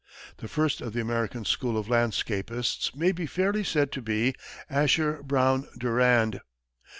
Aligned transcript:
The 0.37 0.47
first 0.47 0.81
of 0.81 0.93
the 0.93 0.99
American 0.99 1.45
school 1.45 1.77
of 1.77 1.85
landscapists 1.87 2.95
may 2.95 3.11
be 3.11 3.27
fairly 3.27 3.63
said 3.63 3.91
to 3.91 4.01
be 4.01 4.33
Asher 4.67 5.21
Brown 5.21 5.67
Durand. 5.77 6.41